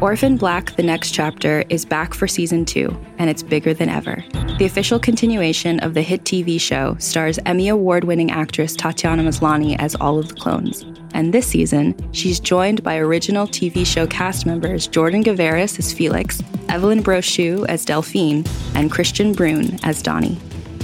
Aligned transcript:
Orphan 0.00 0.38
Black 0.38 0.76
The 0.76 0.82
Next 0.82 1.10
Chapter 1.10 1.62
is 1.68 1.84
back 1.84 2.14
for 2.14 2.26
season 2.26 2.64
two, 2.64 2.98
and 3.18 3.28
it's 3.28 3.42
bigger 3.42 3.74
than 3.74 3.90
ever. 3.90 4.24
The 4.58 4.64
official 4.64 4.98
continuation 4.98 5.78
of 5.80 5.92
the 5.92 6.00
hit 6.00 6.24
TV 6.24 6.58
show 6.58 6.96
stars 6.98 7.38
Emmy 7.44 7.68
Award 7.68 8.04
winning 8.04 8.30
actress 8.30 8.74
Tatiana 8.74 9.22
Maslany 9.22 9.76
as 9.78 9.94
all 9.96 10.18
of 10.18 10.28
the 10.28 10.34
clones. 10.36 10.86
And 11.12 11.34
this 11.34 11.46
season, 11.46 11.94
she's 12.12 12.40
joined 12.40 12.82
by 12.82 12.96
original 12.96 13.46
TV 13.46 13.84
show 13.84 14.06
cast 14.06 14.46
members 14.46 14.86
Jordan 14.86 15.22
Gavaris 15.22 15.78
as 15.78 15.92
Felix, 15.92 16.42
Evelyne 16.70 17.02
Brochu 17.02 17.66
as 17.68 17.84
Delphine, 17.84 18.46
and 18.74 18.90
Kristian 18.90 19.34
Bruun 19.34 19.78
as 19.82 20.00
Donnie. 20.00 20.38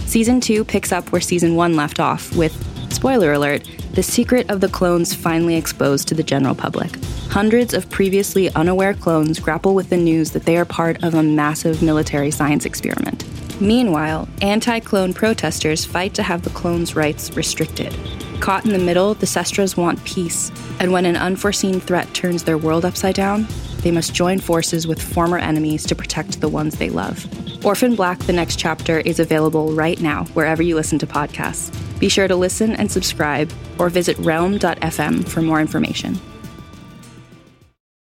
Season 0.05 0.43
two 0.43 0.63
picks 0.63 0.93
up 0.93 1.11
where 1.11 1.23
season 1.23 1.55
one 1.55 1.75
left 1.75 2.01
off, 2.01 2.37
with, 2.37 2.55
spoiler 2.97 3.35
alert, 3.35 3.63
the 3.93 4.03
secret 4.03 4.51
of 4.51 4.63
the 4.63 4.69
clones 4.69 5.15
finally 5.15 5.55
exposed 5.55 6.09
to 6.09 6.15
the 6.15 6.23
general 6.23 6.55
public. 6.55 6.97
Hundreds 7.29 7.75
of 7.75 7.91
previously 7.91 8.49
unaware 8.55 8.95
clones 8.95 9.39
grapple 9.39 9.75
with 9.75 9.91
the 9.91 9.97
news 9.99 10.31
that 10.31 10.45
they 10.45 10.57
are 10.57 10.65
part 10.65 11.05
of 11.05 11.15
a 11.15 11.23
massive 11.23 11.83
military 11.83 12.31
science 12.31 12.65
experiment. 12.65 13.25
Meanwhile, 13.61 14.29
anti 14.41 14.81
clone 14.81 15.13
protesters 15.13 15.85
fight 15.85 16.15
to 16.15 16.23
have 16.23 16.43
the 16.43 16.51
clones' 16.51 16.97
rights 16.97 17.37
restricted. 17.37 17.95
Caught 18.41 18.65
in 18.65 18.73
the 18.73 18.79
middle, 18.79 19.13
the 19.13 19.27
Sestras 19.27 19.77
want 19.77 20.03
peace, 20.05 20.51
and 20.81 20.91
when 20.91 21.05
an 21.05 21.17
unforeseen 21.17 21.81
threat 21.81 22.13
turns 22.15 22.45
their 22.45 22.59
world 22.59 22.87
upside 22.87 23.15
down, 23.15 23.47
they 23.83 23.91
must 23.91 24.15
join 24.15 24.41
forces 24.41 24.87
with 24.87 25.01
former 25.01 25.39
enemies 25.39 25.85
to 25.87 25.95
protect 25.95 26.41
the 26.41 26.49
ones 26.49 26.77
they 26.77 26.91
love. 26.91 27.27
Orphan 27.65 27.95
Black 27.95 28.19
The 28.21 28.33
Next 28.33 28.59
Chapter 28.59 29.01
is 29.01 29.19
available 29.19 29.73
right 29.73 30.01
now 30.01 30.25
wherever 30.35 30.63
you 30.63 30.75
listen 30.75 30.99
to 31.01 31.07
podcasts. 31.07 31.71
Be 31.99 32.09
sure 32.09 32.29
to 32.29 32.37
listen 32.37 32.77
and 32.77 32.91
subscribe 32.91 33.53
or 33.79 33.89
visit 33.89 34.19
realm.fm 34.19 35.29
for 35.29 35.43
more 35.43 35.61
information. 35.61 36.19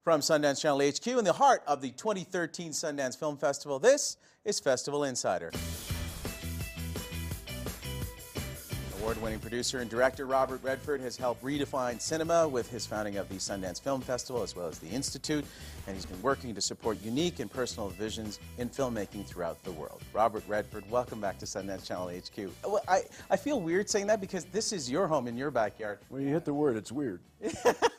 From 0.04 0.22
Sundance 0.22 0.62
Channel 0.62 0.90
HQ 0.90 1.08
in 1.08 1.24
the 1.24 1.34
heart 1.34 1.62
of 1.68 1.82
the 1.82 1.92
2013 1.92 2.72
Sundance 2.72 3.18
Film 3.18 3.38
Festival, 3.38 3.80
this 3.80 4.18
is 4.44 4.60
Festival 4.60 5.04
Insider. 5.04 5.52
Award 9.02 9.22
winning 9.22 9.40
producer 9.40 9.80
and 9.80 9.90
director 9.90 10.26
Robert 10.26 10.62
Redford 10.62 11.00
has 11.02 11.16
helped 11.16 11.44
redefine 11.44 12.02
cinema 12.02 12.48
with 12.48 12.70
his 12.70 12.86
founding 12.86 13.16
of 13.16 13.30
the 13.30 13.36
Sundance 13.36 13.82
Film 13.82 14.02
Festival 14.02 14.44
as 14.44 14.56
well 14.56 14.68
as 14.68 14.78
the 14.80 14.90
Institute, 14.90 15.46
and 15.88 15.96
he's 15.96 16.06
been 16.06 16.22
working 16.22 16.54
to 16.54 16.60
support 16.60 17.02
unique 17.02 17.40
and 17.40 17.50
personal 17.50 17.90
visions 17.90 18.40
in 18.58 18.70
filmmaking 18.70 19.26
throughout 19.26 19.64
the 19.64 19.72
world. 19.72 20.02
Robert 20.12 20.44
Redford, 20.48 20.84
welcome 20.92 21.22
back 21.22 21.38
to 21.40 21.46
Sundance 21.46 21.88
Channel 21.88 22.10
HQ. 22.10 22.52
Well, 22.66 22.84
I, 22.90 23.04
I 23.30 23.38
feel 23.38 23.62
weird 23.62 23.90
saying 23.90 24.08
that 24.08 24.20
because 24.20 24.44
this 24.46 24.74
is 24.74 24.92
your 24.92 25.08
home 25.08 25.28
in 25.28 25.38
your 25.38 25.52
backyard. 25.52 26.00
When 26.10 26.24
you 26.24 26.34
hit 26.34 26.44
the 26.44 26.54
word, 26.54 26.76
it's 26.76 26.92
weird. 26.92 27.22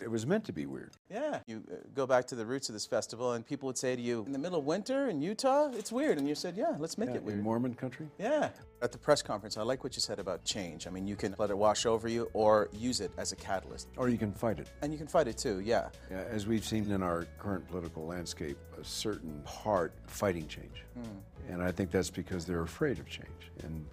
it, 0.00 0.10
was 0.10 0.26
meant 0.26 0.44
to 0.44 0.52
be 0.52 0.66
weird. 0.66 0.92
Yeah. 1.10 1.40
You 1.46 1.62
uh, 1.70 1.76
go 1.94 2.06
back 2.06 2.26
to 2.28 2.34
the 2.34 2.44
roots 2.44 2.68
of 2.68 2.74
this 2.74 2.86
festival, 2.86 3.32
and 3.32 3.44
people 3.46 3.66
would 3.66 3.78
say 3.78 3.96
to 3.96 4.02
you, 4.02 4.24
in 4.26 4.32
the 4.32 4.38
middle 4.38 4.58
of 4.58 4.64
winter 4.64 5.08
in 5.08 5.20
Utah, 5.20 5.70
it's 5.72 5.92
weird. 5.92 6.18
And 6.18 6.28
you 6.28 6.34
said, 6.34 6.56
yeah, 6.56 6.74
let's 6.78 6.98
make 6.98 7.10
Yeah, 7.10 7.16
it 7.16 7.22
weird. 7.22 7.38
in 7.38 7.44
Mormon 7.44 7.74
country. 7.74 8.08
Yeah. 8.18 8.50
At 8.82 8.92
the 8.92 8.98
press 8.98 9.22
conference, 9.22 9.56
I 9.56 9.62
like 9.62 9.82
what 9.84 9.96
you 9.96 10.00
said 10.00 10.18
about 10.18 10.44
change. 10.44 10.86
I 10.86 10.90
mean, 10.90 11.06
you 11.06 11.16
can 11.16 11.34
let 11.38 11.50
it 11.50 11.58
wash 11.58 11.86
over 11.86 12.08
you 12.08 12.30
or 12.32 12.68
use 12.72 13.00
it 13.00 13.10
as 13.18 13.32
a 13.32 13.36
catalyst. 13.36 13.88
Or 13.96 14.08
you 14.08 14.18
can 14.18 14.32
fight 14.32 14.58
it. 14.58 14.68
And 14.82 14.92
you 14.92 14.98
can 14.98 15.08
fight 15.08 15.28
it 15.28 15.36
too, 15.38 15.60
yeah. 15.60 15.88
Yeah, 16.10 16.24
as 16.30 16.46
we've 16.46 16.64
seen 16.64 16.90
in 16.90 17.02
our 17.02 17.26
current 17.38 17.66
political 17.68 18.06
landscape, 18.06 18.56
a 18.80 18.84
certain 18.84 19.40
part 19.44 19.92
fighting 20.06 20.46
change. 20.46 20.84
And 21.48 21.62
I 21.62 21.72
think 21.72 21.90
that's 21.90 22.10
because 22.10 22.44
they're 22.44 22.62
afraid 22.62 22.98
of 22.98 23.08
change. 23.08 23.50
And 23.64 23.86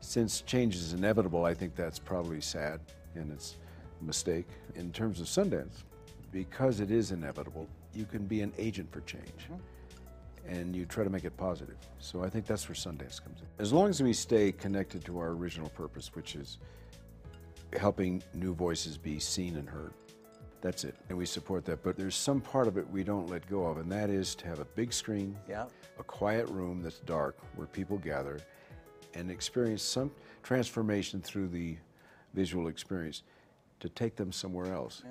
since 0.00 0.42
change 0.42 0.76
is 0.76 0.92
inevitable, 0.92 1.44
I 1.44 1.54
think 1.54 1.74
that's 1.74 1.98
probably 1.98 2.40
sad 2.40 2.80
and 3.14 3.32
it's 3.32 3.56
mistake. 4.00 4.46
In 4.74 4.92
terms 4.92 5.20
of 5.20 5.26
Sundance, 5.26 5.84
because 6.32 6.80
it 6.80 6.90
is 6.90 7.10
inevitable, 7.12 7.68
you 7.94 8.04
can 8.04 8.26
be 8.26 8.40
an 8.42 8.52
agent 8.58 8.90
for 8.92 9.00
change. 9.02 9.24
Mm-hmm. 9.44 9.54
And 10.46 10.76
you 10.76 10.84
try 10.84 11.04
to 11.04 11.10
make 11.10 11.24
it 11.24 11.34
positive. 11.38 11.76
So 12.00 12.22
I 12.22 12.28
think 12.28 12.46
that's 12.46 12.68
where 12.68 12.76
Sundance 12.76 13.22
comes 13.22 13.40
in. 13.40 13.46
As 13.58 13.72
long 13.72 13.88
as 13.88 14.02
we 14.02 14.12
stay 14.12 14.52
connected 14.52 15.02
to 15.06 15.18
our 15.18 15.28
original 15.28 15.70
purpose, 15.70 16.14
which 16.14 16.36
is 16.36 16.58
helping 17.78 18.22
new 18.34 18.54
voices 18.54 18.98
be 18.98 19.18
seen 19.18 19.56
and 19.56 19.68
heard. 19.68 19.94
That's 20.60 20.84
it. 20.84 20.96
And 21.08 21.18
we 21.18 21.26
support 21.26 21.64
that. 21.66 21.82
But 21.82 21.96
there's 21.96 22.14
some 22.14 22.40
part 22.40 22.68
of 22.68 22.76
it 22.76 22.88
we 22.90 23.04
don't 23.04 23.28
let 23.28 23.46
go 23.48 23.64
of, 23.66 23.78
and 23.78 23.90
that 23.92 24.10
is 24.10 24.34
to 24.36 24.46
have 24.46 24.60
a 24.60 24.64
big 24.64 24.92
screen, 24.92 25.36
Yeah. 25.48 25.66
a 25.98 26.02
quiet 26.04 26.48
room 26.48 26.82
that's 26.82 27.00
dark 27.00 27.36
where 27.54 27.66
people 27.66 27.98
gather 27.98 28.38
and 29.14 29.30
experience 29.30 29.82
some 29.82 30.10
transformation 30.42 31.20
through 31.20 31.48
the 31.48 31.76
visual 32.34 32.68
experience 32.68 33.22
to 33.84 33.90
take 33.90 34.16
them 34.16 34.32
somewhere 34.32 34.72
else. 34.72 35.02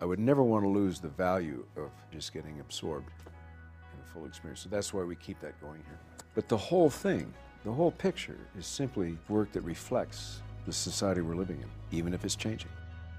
I 0.00 0.04
would 0.04 0.20
never 0.20 0.44
want 0.44 0.64
to 0.64 0.68
lose 0.68 1.00
the 1.00 1.08
value 1.08 1.66
of 1.76 1.90
just 2.12 2.32
getting 2.32 2.60
absorbed 2.60 3.10
in 3.26 4.00
a 4.00 4.12
full 4.12 4.26
experience. 4.26 4.60
So 4.60 4.68
that's 4.68 4.94
why 4.94 5.02
we 5.02 5.16
keep 5.16 5.40
that 5.40 5.60
going 5.60 5.82
here. 5.88 5.98
But 6.36 6.48
the 6.48 6.56
whole 6.56 6.88
thing, 6.88 7.34
the 7.64 7.72
whole 7.72 7.90
picture, 7.90 8.38
is 8.56 8.64
simply 8.64 9.18
work 9.28 9.50
that 9.52 9.62
reflects 9.62 10.40
the 10.66 10.72
society 10.72 11.20
we're 11.20 11.34
living 11.34 11.60
in, 11.60 11.98
even 11.98 12.14
if 12.14 12.24
it's 12.24 12.36
changing. 12.36 12.70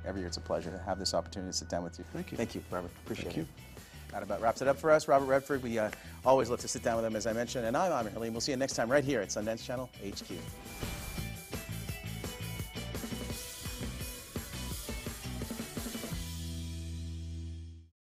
Every 0.05 0.21
year 0.21 0.27
it's 0.27 0.37
a 0.37 0.41
pleasure 0.41 0.71
to 0.71 0.77
have 0.79 0.99
this 0.99 1.13
opportunity 1.13 1.51
to 1.51 1.57
sit 1.57 1.67
down 1.67 1.83
with 1.83 1.99
you. 1.99 2.05
Thank 2.13 2.31
you. 2.31 2.37
Thank 2.37 2.55
you, 2.55 2.63
Robert. 2.71 2.91
Appreciate 3.03 3.25
Thank 3.25 3.37
it. 3.37 3.39
you. 3.41 3.47
That 4.11 4.23
about 4.23 4.41
wraps 4.41 4.61
it 4.61 4.69
up 4.69 4.77
for 4.77 4.89
us. 4.89 5.09
Robert 5.09 5.25
Redford, 5.25 5.63
we 5.63 5.79
uh, 5.79 5.89
always 6.25 6.49
love 6.49 6.59
to 6.61 6.67
sit 6.69 6.81
down 6.81 6.95
with 6.95 7.05
him, 7.05 7.15
as 7.17 7.27
I 7.27 7.33
mentioned. 7.33 7.65
And 7.65 7.75
I'm 7.75 7.91
Amir 7.91 8.11
Halim. 8.13 8.33
We'll 8.33 8.41
see 8.41 8.51
you 8.51 8.57
next 8.57 8.75
time 8.75 8.89
right 8.89 9.03
here 9.03 9.19
at 9.19 9.29
Sundance 9.29 9.65
Channel 9.65 9.89
HQ. 10.01 10.92